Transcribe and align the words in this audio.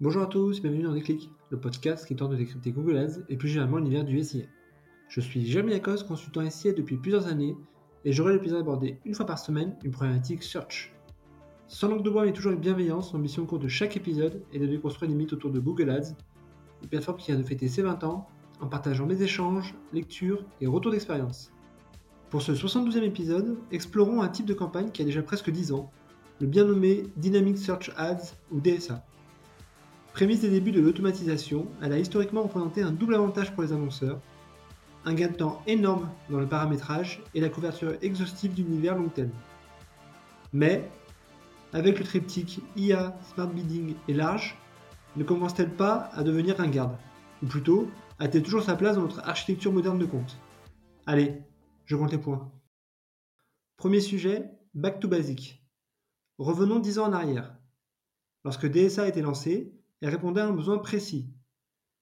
Bonjour 0.00 0.22
à 0.22 0.26
tous, 0.26 0.62
bienvenue 0.62 0.84
dans 0.84 0.92
Déclic, 0.92 1.28
le 1.50 1.58
podcast 1.58 2.06
qui 2.06 2.14
tente 2.14 2.30
de 2.30 2.36
décrypter 2.36 2.70
Google 2.70 2.98
Ads 2.98 3.24
et 3.28 3.36
plus 3.36 3.48
généralement 3.48 3.78
l'univers 3.78 4.04
du 4.04 4.22
SIA. 4.22 4.44
Je 5.08 5.20
suis 5.20 5.44
Jérémy 5.44 5.72
Lacoste, 5.72 6.06
consultant 6.06 6.48
SIA 6.48 6.72
depuis 6.72 6.98
plusieurs 6.98 7.26
années 7.26 7.56
et 8.04 8.12
j'aurai 8.12 8.34
le 8.34 8.38
plaisir 8.38 8.58
d'aborder 8.58 9.00
une 9.04 9.12
fois 9.12 9.26
par 9.26 9.40
semaine 9.40 9.76
une 9.82 9.90
problématique 9.90 10.44
search. 10.44 10.94
Sans 11.66 11.88
langue 11.88 12.04
de 12.04 12.10
bois 12.10 12.24
mais 12.24 12.32
toujours 12.32 12.52
avec 12.52 12.60
bienveillance, 12.60 13.12
l'ambition 13.12 13.42
au 13.42 13.46
cours 13.46 13.58
de 13.58 13.66
chaque 13.66 13.96
épisode 13.96 14.44
est 14.52 14.60
de 14.60 14.68
déconstruire 14.68 15.10
les 15.10 15.16
mythes 15.16 15.32
autour 15.32 15.50
de 15.50 15.58
Google 15.58 15.90
Ads, 15.90 16.14
une 16.80 16.88
plateforme 16.88 17.18
qui 17.18 17.32
vient 17.32 17.40
de 17.40 17.44
fêter 17.44 17.66
ses 17.66 17.82
20 17.82 18.04
ans 18.04 18.28
en 18.60 18.68
partageant 18.68 19.04
mes 19.04 19.20
échanges, 19.20 19.74
lectures 19.92 20.44
et 20.60 20.68
retours 20.68 20.92
d'expérience. 20.92 21.50
Pour 22.30 22.42
ce 22.42 22.52
72e 22.52 23.02
épisode, 23.02 23.58
explorons 23.72 24.22
un 24.22 24.28
type 24.28 24.46
de 24.46 24.54
campagne 24.54 24.92
qui 24.92 25.02
a 25.02 25.04
déjà 25.04 25.24
presque 25.24 25.50
10 25.50 25.72
ans, 25.72 25.90
le 26.40 26.46
bien 26.46 26.64
nommé 26.64 27.02
Dynamic 27.16 27.58
Search 27.58 27.90
Ads 27.96 28.36
ou 28.52 28.60
DSA. 28.60 29.04
Prémisse 30.18 30.40
des 30.40 30.50
débuts 30.50 30.72
de 30.72 30.80
l'automatisation, 30.80 31.68
elle 31.80 31.92
a 31.92 31.98
historiquement 32.00 32.42
représenté 32.42 32.82
un 32.82 32.90
double 32.90 33.14
avantage 33.14 33.54
pour 33.54 33.62
les 33.62 33.72
annonceurs, 33.72 34.20
un 35.04 35.14
gain 35.14 35.28
de 35.28 35.36
temps 35.36 35.62
énorme 35.68 36.10
dans 36.28 36.40
le 36.40 36.48
paramétrage 36.48 37.22
et 37.36 37.40
la 37.40 37.48
couverture 37.48 37.94
exhaustive 38.02 38.52
d'univers 38.52 38.96
long 38.96 39.10
terme. 39.10 39.30
Mais, 40.52 40.90
avec 41.72 42.00
le 42.00 42.04
triptyque 42.04 42.60
IA, 42.74 43.16
Smart 43.32 43.46
Bidding 43.46 43.94
et 44.08 44.12
large, 44.12 44.58
ne 45.14 45.22
commence-t-elle 45.22 45.76
pas 45.76 46.10
à 46.12 46.24
devenir 46.24 46.56
ringarde 46.56 46.98
Ou 47.44 47.46
plutôt, 47.46 47.88
a-t-elle 48.18 48.42
toujours 48.42 48.64
sa 48.64 48.74
place 48.74 48.96
dans 48.96 49.02
notre 49.02 49.20
architecture 49.20 49.72
moderne 49.72 50.00
de 50.00 50.06
compte? 50.06 50.36
Allez, 51.06 51.44
je 51.84 51.94
compte 51.94 52.10
les 52.10 52.18
points. 52.18 52.50
Premier 53.76 54.00
sujet, 54.00 54.50
Back 54.74 54.98
to 54.98 55.06
Basic. 55.06 55.64
Revenons 56.38 56.80
10 56.80 56.98
ans 56.98 57.06
en 57.06 57.12
arrière. 57.12 57.56
Lorsque 58.44 58.66
DSA 58.66 59.04
a 59.04 59.08
été 59.08 59.22
lancé, 59.22 59.77
elle 60.00 60.10
répondait 60.10 60.40
à 60.40 60.46
un 60.46 60.52
besoin 60.52 60.78
précis, 60.78 61.28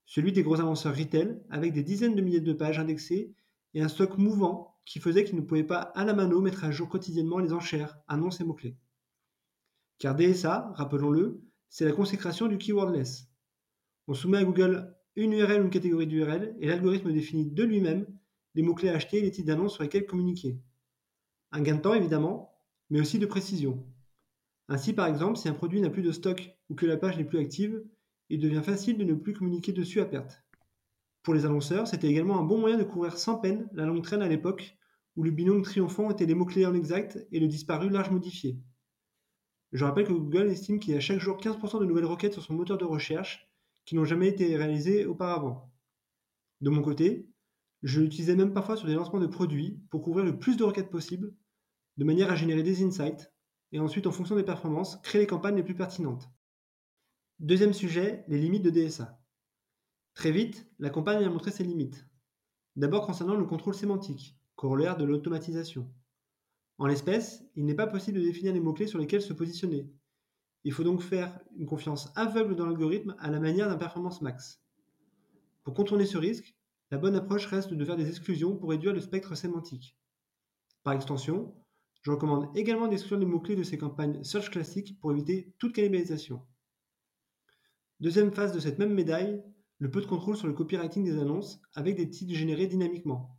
celui 0.06 0.32
des 0.32 0.42
gros 0.42 0.60
annonceurs 0.60 0.96
retail 0.96 1.40
avec 1.50 1.72
des 1.72 1.82
dizaines 1.82 2.14
de 2.14 2.22
milliers 2.22 2.40
de 2.40 2.52
pages 2.52 2.78
indexées 2.78 3.34
et 3.74 3.82
un 3.82 3.88
stock 3.88 4.16
mouvant 4.18 4.78
qui 4.84 5.00
faisait 5.00 5.24
qu'ils 5.24 5.36
ne 5.36 5.40
pouvaient 5.40 5.64
pas 5.64 5.80
à 5.80 6.04
la 6.04 6.14
mano 6.14 6.40
mettre 6.40 6.64
à 6.64 6.70
jour 6.70 6.88
quotidiennement 6.88 7.38
les 7.38 7.52
enchères, 7.52 7.98
annonces 8.06 8.40
et 8.40 8.44
mots-clés. 8.44 8.76
Car 9.98 10.14
DSA, 10.14 10.72
rappelons-le, 10.74 11.42
c'est 11.68 11.84
la 11.84 11.92
consécration 11.92 12.46
du 12.46 12.56
keywordless. 12.56 13.28
On 14.06 14.14
soumet 14.14 14.38
à 14.38 14.44
Google 14.44 14.94
une 15.16 15.32
URL 15.32 15.62
ou 15.62 15.64
une 15.64 15.70
catégorie 15.70 16.06
d'URL 16.06 16.54
et 16.60 16.68
l'algorithme 16.68 17.12
définit 17.12 17.50
de 17.50 17.64
lui-même 17.64 18.06
les 18.54 18.62
mots-clés 18.62 18.90
achetés 18.90 19.18
et 19.18 19.22
les 19.22 19.30
titres 19.32 19.48
d'annonces 19.48 19.74
sur 19.74 19.82
lesquels 19.82 20.06
communiquer. 20.06 20.60
Un 21.50 21.62
gain 21.62 21.76
de 21.76 21.80
temps 21.80 21.94
évidemment, 21.94 22.54
mais 22.90 23.00
aussi 23.00 23.18
de 23.18 23.26
précision. 23.26 23.84
Ainsi, 24.68 24.92
par 24.92 25.06
exemple, 25.06 25.36
si 25.36 25.48
un 25.48 25.54
produit 25.54 25.80
n'a 25.80 25.90
plus 25.90 26.02
de 26.02 26.12
stock 26.12 26.56
ou 26.68 26.74
que 26.74 26.86
la 26.86 26.96
page 26.96 27.16
n'est 27.16 27.24
plus 27.24 27.38
active, 27.38 27.82
il 28.28 28.40
devient 28.40 28.62
facile 28.64 28.98
de 28.98 29.04
ne 29.04 29.14
plus 29.14 29.32
communiquer 29.32 29.72
dessus 29.72 30.00
à 30.00 30.06
perte. 30.06 30.42
Pour 31.22 31.34
les 31.34 31.44
annonceurs, 31.44 31.86
c'était 31.86 32.08
également 32.08 32.38
un 32.38 32.44
bon 32.44 32.58
moyen 32.58 32.78
de 32.78 32.84
couvrir 32.84 33.18
sans 33.18 33.36
peine 33.36 33.68
la 33.72 33.84
longue 33.84 34.02
traîne 34.02 34.22
à 34.22 34.28
l'époque 34.28 34.76
où 35.16 35.22
le 35.22 35.30
binôme 35.30 35.62
triomphant 35.62 36.10
était 36.10 36.26
les 36.26 36.34
mots-clés 36.34 36.66
en 36.66 36.74
exact 36.74 37.26
et 37.32 37.40
le 37.40 37.48
disparu 37.48 37.88
large 37.88 38.10
modifié. 38.10 38.58
Je 39.72 39.84
rappelle 39.84 40.06
que 40.06 40.12
Google 40.12 40.48
estime 40.48 40.78
qu'il 40.78 40.94
y 40.94 40.96
a 40.96 41.00
chaque 41.00 41.18
jour 41.18 41.38
15% 41.38 41.80
de 41.80 41.84
nouvelles 41.84 42.04
requêtes 42.04 42.34
sur 42.34 42.42
son 42.42 42.54
moteur 42.54 42.78
de 42.78 42.84
recherche 42.84 43.48
qui 43.84 43.94
n'ont 43.94 44.04
jamais 44.04 44.28
été 44.28 44.56
réalisées 44.56 45.06
auparavant. 45.06 45.72
De 46.60 46.70
mon 46.70 46.82
côté, 46.82 47.28
je 47.82 48.00
l'utilisais 48.00 48.36
même 48.36 48.52
parfois 48.52 48.76
sur 48.76 48.88
des 48.88 48.94
lancements 48.94 49.20
de 49.20 49.26
produits 49.26 49.80
pour 49.90 50.02
couvrir 50.02 50.24
le 50.24 50.38
plus 50.38 50.56
de 50.56 50.64
requêtes 50.64 50.90
possible, 50.90 51.34
de 51.96 52.04
manière 52.04 52.30
à 52.30 52.36
générer 52.36 52.62
des 52.62 52.84
insights, 52.84 53.32
et 53.72 53.80
ensuite, 53.80 54.06
en 54.06 54.12
fonction 54.12 54.36
des 54.36 54.44
performances, 54.44 54.96
créer 55.02 55.20
les 55.20 55.26
campagnes 55.26 55.56
les 55.56 55.62
plus 55.62 55.74
pertinentes. 55.74 56.30
Deuxième 57.38 57.74
sujet, 57.74 58.24
les 58.28 58.38
limites 58.38 58.62
de 58.62 58.70
DSA. 58.70 59.20
Très 60.14 60.30
vite, 60.30 60.66
la 60.78 60.90
campagne 60.90 61.22
a 61.24 61.28
montré 61.28 61.50
ses 61.50 61.64
limites. 61.64 62.06
D'abord 62.76 63.06
concernant 63.06 63.34
le 63.34 63.44
contrôle 63.44 63.74
sémantique, 63.74 64.38
corollaire 64.54 64.96
de 64.96 65.04
l'automatisation. 65.04 65.92
En 66.78 66.86
l'espèce, 66.86 67.44
il 67.54 67.64
n'est 67.64 67.74
pas 67.74 67.86
possible 67.86 68.18
de 68.18 68.24
définir 68.24 68.52
les 68.52 68.60
mots-clés 68.60 68.86
sur 68.86 68.98
lesquels 68.98 69.22
se 69.22 69.32
positionner. 69.32 69.90
Il 70.64 70.72
faut 70.72 70.84
donc 70.84 71.00
faire 71.00 71.38
une 71.56 71.66
confiance 71.66 72.10
aveugle 72.16 72.56
dans 72.56 72.66
l'algorithme 72.66 73.14
à 73.18 73.30
la 73.30 73.40
manière 73.40 73.68
d'un 73.68 73.76
performance 73.76 74.20
max. 74.20 74.62
Pour 75.64 75.74
contourner 75.74 76.06
ce 76.06 76.18
risque, 76.18 76.56
la 76.90 76.98
bonne 76.98 77.16
approche 77.16 77.46
reste 77.46 77.74
de 77.74 77.84
faire 77.84 77.96
des 77.96 78.08
exclusions 78.08 78.56
pour 78.56 78.70
réduire 78.70 78.92
le 78.92 79.00
spectre 79.00 79.34
sémantique. 79.34 79.98
Par 80.82 80.94
extension, 80.94 81.54
je 82.06 82.12
recommande 82.12 82.56
également 82.56 82.86
d'exclure 82.86 83.18
les 83.18 83.26
mots-clés 83.26 83.56
de 83.56 83.64
ces 83.64 83.78
campagnes 83.78 84.22
search 84.22 84.48
classiques 84.50 84.96
pour 85.00 85.10
éviter 85.10 85.52
toute 85.58 85.74
cannibalisation. 85.74 86.40
Deuxième 87.98 88.30
phase 88.30 88.52
de 88.52 88.60
cette 88.60 88.78
même 88.78 88.94
médaille, 88.94 89.42
le 89.80 89.90
peu 89.90 90.00
de 90.00 90.06
contrôle 90.06 90.36
sur 90.36 90.46
le 90.46 90.52
copywriting 90.52 91.02
des 91.02 91.18
annonces 91.18 91.60
avec 91.74 91.96
des 91.96 92.08
titres 92.08 92.32
générés 92.32 92.68
dynamiquement 92.68 93.36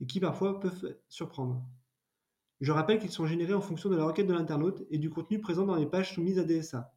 et 0.00 0.06
qui 0.06 0.18
parfois 0.18 0.60
peuvent 0.60 0.98
surprendre. 1.10 1.62
Je 2.62 2.72
rappelle 2.72 3.00
qu'ils 3.00 3.10
sont 3.10 3.26
générés 3.26 3.52
en 3.52 3.60
fonction 3.60 3.90
de 3.90 3.96
la 3.96 4.06
requête 4.06 4.26
de 4.26 4.32
l'internaute 4.32 4.82
et 4.88 4.96
du 4.96 5.10
contenu 5.10 5.38
présent 5.38 5.66
dans 5.66 5.76
les 5.76 5.84
pages 5.84 6.14
soumises 6.14 6.38
à 6.38 6.44
DSA. 6.44 6.94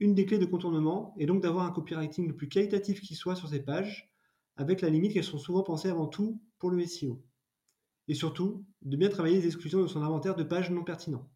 Une 0.00 0.14
des 0.14 0.24
clés 0.24 0.38
de 0.38 0.46
contournement 0.46 1.14
est 1.18 1.26
donc 1.26 1.42
d'avoir 1.42 1.66
un 1.66 1.70
copywriting 1.70 2.28
le 2.28 2.34
plus 2.34 2.48
qualitatif 2.48 3.02
qui 3.02 3.14
soit 3.14 3.36
sur 3.36 3.50
ces 3.50 3.60
pages, 3.62 4.10
avec 4.56 4.80
la 4.80 4.88
limite 4.88 5.12
qu'elles 5.12 5.22
sont 5.22 5.36
souvent 5.36 5.64
pensées 5.64 5.90
avant 5.90 6.06
tout 6.06 6.40
pour 6.56 6.70
le 6.70 6.82
SEO 6.86 7.22
et 8.08 8.14
surtout 8.14 8.64
de 8.82 8.96
bien 8.96 9.08
travailler 9.08 9.40
les 9.40 9.46
exclusions 9.46 9.82
de 9.82 9.86
son 9.86 10.02
inventaire 10.02 10.36
de 10.36 10.42
pages 10.42 10.70
non 10.70 10.84
pertinents. 10.84 11.30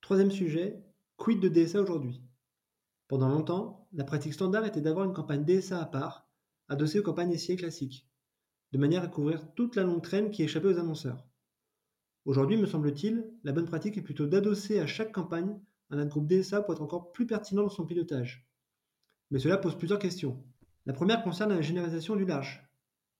Troisième 0.00 0.30
sujet, 0.30 0.82
quid 1.16 1.40
de 1.40 1.48
DSA 1.48 1.80
aujourd'hui? 1.80 2.22
Pendant 3.08 3.28
longtemps, 3.28 3.88
la 3.92 4.04
pratique 4.04 4.34
standard 4.34 4.64
était 4.64 4.80
d'avoir 4.80 5.06
une 5.06 5.12
campagne 5.12 5.44
DSA 5.44 5.80
à 5.80 5.86
part, 5.86 6.28
adossée 6.68 7.00
aux 7.00 7.02
campagnes 7.02 7.36
SIA 7.36 7.56
classiques, 7.56 8.08
de 8.72 8.78
manière 8.78 9.04
à 9.04 9.08
couvrir 9.08 9.54
toute 9.54 9.76
la 9.76 9.82
longue 9.82 10.02
traîne 10.02 10.30
qui 10.30 10.42
échappait 10.42 10.68
aux 10.68 10.78
annonceurs. 10.78 11.26
Aujourd'hui, 12.24 12.56
me 12.56 12.66
semble-t-il, 12.66 13.30
la 13.44 13.52
bonne 13.52 13.66
pratique 13.66 13.98
est 13.98 14.02
plutôt 14.02 14.26
d'adosser 14.26 14.80
à 14.80 14.86
chaque 14.86 15.12
campagne 15.12 15.60
un 15.90 16.06
groupe 16.06 16.26
DSA 16.26 16.62
pour 16.62 16.74
être 16.74 16.82
encore 16.82 17.12
plus 17.12 17.26
pertinent 17.26 17.62
dans 17.62 17.68
son 17.68 17.86
pilotage. 17.86 18.48
Mais 19.30 19.38
cela 19.38 19.58
pose 19.58 19.76
plusieurs 19.76 19.98
questions. 19.98 20.42
La 20.86 20.92
première 20.92 21.22
concerne 21.22 21.50
la 21.50 21.62
généralisation 21.62 22.16
du 22.16 22.24
large. 22.24 22.68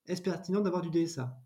Est-ce 0.07 0.23
pertinent 0.23 0.61
d'avoir 0.61 0.83
du 0.83 0.91
DSA 0.91 1.39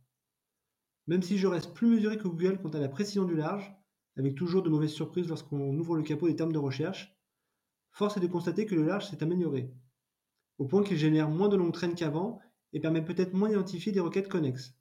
même 1.08 1.22
si 1.22 1.38
je 1.38 1.46
reste 1.46 1.72
plus 1.72 1.88
mesuré 1.88 2.18
que 2.18 2.28
Google 2.28 2.60
quant 2.60 2.68
à 2.68 2.78
la 2.78 2.88
précision 2.88 3.24
du 3.24 3.34
large, 3.34 3.74
avec 4.16 4.34
toujours 4.34 4.62
de 4.62 4.68
mauvaises 4.68 4.92
surprises 4.92 5.26
lorsqu'on 5.26 5.76
ouvre 5.78 5.96
le 5.96 6.02
capot 6.02 6.28
des 6.28 6.36
termes 6.36 6.52
de 6.52 6.58
recherche, 6.58 7.18
force 7.90 8.18
est 8.18 8.20
de 8.20 8.26
constater 8.26 8.66
que 8.66 8.74
le 8.74 8.84
large 8.84 9.08
s'est 9.08 9.22
amélioré, 9.22 9.72
au 10.58 10.66
point 10.66 10.84
qu'il 10.84 10.98
génère 10.98 11.30
moins 11.30 11.48
de 11.48 11.56
longues 11.56 11.72
traînes 11.72 11.94
qu'avant 11.94 12.40
et 12.74 12.80
permet 12.80 13.02
peut-être 13.02 13.32
moins 13.32 13.48
d'identifier 13.48 13.90
des 13.90 14.00
requêtes 14.00 14.28
connexes. 14.28 14.76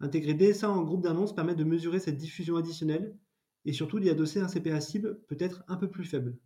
Intégrer 0.00 0.34
DSA 0.34 0.68
en 0.68 0.82
groupe 0.82 1.02
d'annonces 1.02 1.34
permet 1.34 1.54
de 1.54 1.64
mesurer 1.64 2.00
cette 2.00 2.18
diffusion 2.18 2.56
additionnelle 2.56 3.16
et 3.64 3.72
surtout 3.72 4.00
d'y 4.00 4.10
adosser 4.10 4.40
un 4.40 4.48
CPA 4.48 4.80
cible 4.80 5.22
peut-être 5.28 5.62
un 5.68 5.76
peu 5.76 5.88
plus 5.88 6.04
faible. 6.04 6.36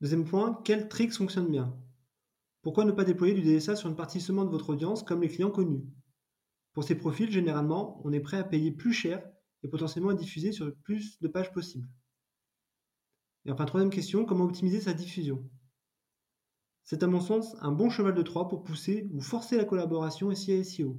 Deuxième 0.00 0.24
point, 0.24 0.60
quels 0.64 0.88
tricks 0.88 1.14
fonctionnent 1.14 1.50
bien? 1.50 1.76
Pourquoi 2.62 2.84
ne 2.84 2.92
pas 2.92 3.04
déployer 3.04 3.34
du 3.34 3.42
DSA 3.42 3.74
sur 3.74 3.88
une 3.88 3.96
partie 3.96 4.20
seulement 4.20 4.44
de 4.44 4.50
votre 4.50 4.70
audience 4.70 5.02
comme 5.02 5.20
les 5.20 5.28
clients 5.28 5.50
connus? 5.50 5.82
Pour 6.72 6.84
ces 6.84 6.94
profils, 6.94 7.30
généralement, 7.30 8.00
on 8.04 8.12
est 8.12 8.20
prêt 8.20 8.38
à 8.38 8.44
payer 8.44 8.70
plus 8.70 8.92
cher 8.92 9.22
et 9.62 9.68
potentiellement 9.68 10.10
à 10.10 10.14
diffuser 10.14 10.52
sur 10.52 10.74
plus 10.82 11.20
de 11.20 11.28
pages 11.28 11.52
possibles. 11.52 11.88
Et 13.44 13.50
enfin, 13.50 13.64
troisième 13.64 13.90
question, 13.90 14.24
comment 14.24 14.44
optimiser 14.44 14.80
sa 14.80 14.94
diffusion? 14.94 15.48
C'est 16.84 17.02
à 17.02 17.06
mon 17.06 17.20
sens 17.20 17.56
un 17.60 17.72
bon 17.72 17.90
cheval 17.90 18.14
de 18.14 18.22
Troie 18.22 18.48
pour 18.48 18.62
pousser 18.62 19.08
ou 19.12 19.20
forcer 19.20 19.56
la 19.56 19.64
collaboration 19.64 20.34
SIA-SEO. 20.34 20.96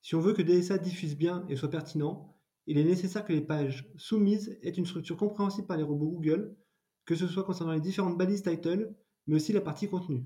Si 0.00 0.14
on 0.14 0.20
veut 0.20 0.32
que 0.32 0.42
DSA 0.42 0.78
diffuse 0.78 1.16
bien 1.16 1.44
et 1.48 1.56
soit 1.56 1.70
pertinent, 1.70 2.34
il 2.66 2.78
est 2.78 2.84
nécessaire 2.84 3.24
que 3.24 3.32
les 3.32 3.40
pages 3.40 3.90
soumises 3.96 4.58
aient 4.62 4.70
une 4.70 4.86
structure 4.86 5.16
compréhensible 5.16 5.66
par 5.66 5.76
les 5.76 5.82
robots 5.82 6.08
Google, 6.08 6.56
que 7.04 7.14
ce 7.14 7.26
soit 7.26 7.44
concernant 7.44 7.72
les 7.72 7.80
différentes 7.80 8.18
balises 8.18 8.42
title, 8.42 8.94
mais 9.26 9.36
aussi 9.36 9.52
la 9.52 9.60
partie 9.60 9.88
contenu. 9.88 10.24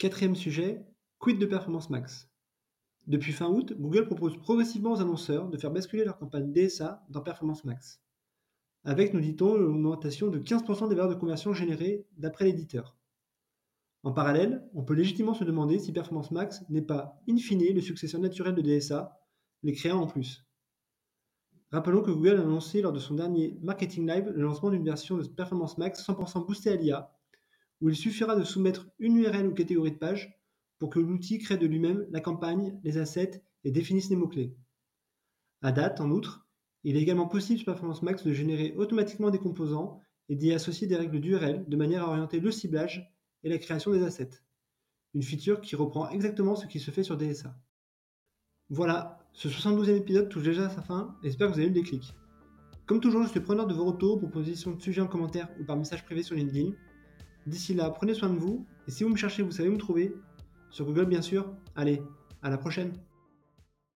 Quatrième 0.00 0.34
sujet, 0.34 0.82
quid 1.18 1.38
de 1.38 1.44
Performance 1.44 1.90
Max? 1.90 2.26
Depuis 3.06 3.32
fin 3.32 3.50
août, 3.50 3.74
Google 3.78 4.06
propose 4.06 4.38
progressivement 4.38 4.92
aux 4.92 5.02
annonceurs 5.02 5.50
de 5.50 5.58
faire 5.58 5.70
basculer 5.70 6.04
leur 6.04 6.16
campagne 6.16 6.54
DSA 6.54 7.04
dans 7.10 7.20
Performance 7.20 7.66
Max. 7.66 8.00
Avec, 8.82 9.12
nous 9.12 9.20
dit-on, 9.20 9.56
une 9.56 9.64
augmentation 9.64 10.28
de 10.28 10.38
15% 10.38 10.88
des 10.88 10.94
valeurs 10.94 11.10
de 11.10 11.20
conversion 11.20 11.52
générées 11.52 12.06
d'après 12.16 12.46
l'éditeur. 12.46 12.96
En 14.02 14.12
parallèle, 14.12 14.66
on 14.72 14.84
peut 14.84 14.94
légitimement 14.94 15.34
se 15.34 15.44
demander 15.44 15.78
si 15.78 15.92
Performance 15.92 16.30
Max 16.30 16.62
n'est 16.70 16.80
pas, 16.80 17.20
in 17.28 17.36
fine, 17.36 17.74
le 17.74 17.82
successeur 17.82 18.22
naturel 18.22 18.54
de 18.54 18.62
DSA, 18.62 19.20
les 19.64 19.74
créant 19.74 20.00
en 20.00 20.06
plus. 20.06 20.46
Rappelons 21.72 22.00
que 22.00 22.10
Google 22.10 22.38
a 22.38 22.40
annoncé 22.40 22.80
lors 22.80 22.94
de 22.94 23.00
son 23.00 23.16
dernier 23.16 23.58
Marketing 23.60 24.08
Live 24.08 24.32
le 24.34 24.40
lancement 24.44 24.70
d'une 24.70 24.82
version 24.82 25.18
de 25.18 25.28
Performance 25.28 25.76
Max 25.76 26.02
100% 26.02 26.46
boostée 26.46 26.70
à 26.70 26.76
l'IA, 26.76 27.14
où 27.80 27.88
il 27.88 27.96
suffira 27.96 28.36
de 28.36 28.44
soumettre 28.44 28.88
une 28.98 29.16
URL 29.16 29.46
ou 29.46 29.54
catégorie 29.54 29.92
de 29.92 29.98
page 29.98 30.38
pour 30.78 30.90
que 30.90 30.98
l'outil 30.98 31.38
crée 31.38 31.58
de 31.58 31.66
lui-même 31.66 32.06
la 32.10 32.20
campagne, 32.20 32.78
les 32.84 32.98
assets 32.98 33.42
et 33.64 33.70
définisse 33.70 34.10
les 34.10 34.16
mots-clés. 34.16 34.56
À 35.62 35.72
date, 35.72 36.00
en 36.00 36.10
outre, 36.10 36.46
il 36.84 36.96
est 36.96 37.02
également 37.02 37.28
possible 37.28 37.58
sur 37.58 37.66
Performance 37.66 38.02
Max 38.02 38.24
de 38.24 38.32
générer 38.32 38.74
automatiquement 38.76 39.30
des 39.30 39.38
composants 39.38 40.00
et 40.28 40.36
d'y 40.36 40.52
associer 40.52 40.86
des 40.86 40.96
règles 40.96 41.20
d'URL 41.20 41.64
de 41.68 41.76
manière 41.76 42.04
à 42.04 42.08
orienter 42.08 42.40
le 42.40 42.50
ciblage 42.50 43.12
et 43.42 43.48
la 43.48 43.58
création 43.58 43.90
des 43.90 44.02
assets. 44.02 44.42
Une 45.12 45.22
feature 45.22 45.60
qui 45.60 45.76
reprend 45.76 46.08
exactement 46.10 46.54
ce 46.54 46.66
qui 46.66 46.80
se 46.80 46.90
fait 46.90 47.02
sur 47.02 47.16
DSA. 47.16 47.54
Voilà, 48.70 49.18
ce 49.32 49.48
72e 49.48 49.96
épisode 49.96 50.28
touche 50.28 50.44
déjà 50.44 50.66
à 50.66 50.70
sa 50.70 50.82
fin 50.82 51.16
j'espère 51.22 51.48
que 51.48 51.54
vous 51.54 51.58
avez 51.58 51.66
eu 51.66 51.72
le 51.72 51.74
déclic. 51.74 52.14
Comme 52.86 53.00
toujours, 53.00 53.22
je 53.22 53.28
suis 53.28 53.40
preneur 53.40 53.66
de 53.66 53.74
vos 53.74 53.84
retours, 53.84 54.18
propositions 54.18 54.72
de 54.72 54.80
sujets 54.80 55.00
en 55.00 55.06
commentaire 55.06 55.48
ou 55.60 55.64
par 55.64 55.76
message 55.76 56.04
privé 56.04 56.22
sur 56.22 56.36
LinkedIn. 56.36 56.72
D'ici 57.46 57.74
là, 57.74 57.90
prenez 57.90 58.14
soin 58.14 58.30
de 58.30 58.38
vous 58.38 58.66
et 58.86 58.90
si 58.90 59.04
vous 59.04 59.10
me 59.10 59.16
cherchez, 59.16 59.42
vous 59.42 59.50
savez 59.50 59.68
où 59.68 59.72
me 59.72 59.78
trouver. 59.78 60.14
Sur 60.70 60.86
Google 60.86 61.06
bien 61.06 61.22
sûr. 61.22 61.52
Allez, 61.74 62.02
à 62.42 62.50
la 62.50 62.58
prochaine 62.58 62.92